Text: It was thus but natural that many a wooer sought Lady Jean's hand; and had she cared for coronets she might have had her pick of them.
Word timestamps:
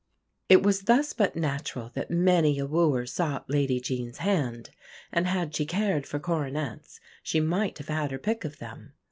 It 0.49 0.63
was 0.63 0.85
thus 0.85 1.13
but 1.13 1.35
natural 1.35 1.91
that 1.93 2.09
many 2.09 2.57
a 2.57 2.65
wooer 2.65 3.05
sought 3.05 3.47
Lady 3.51 3.79
Jean's 3.79 4.17
hand; 4.17 4.71
and 5.11 5.27
had 5.27 5.55
she 5.55 5.63
cared 5.63 6.07
for 6.07 6.17
coronets 6.17 6.99
she 7.21 7.39
might 7.39 7.77
have 7.77 7.89
had 7.89 8.09
her 8.09 8.17
pick 8.17 8.43
of 8.43 8.57
them. 8.57 8.93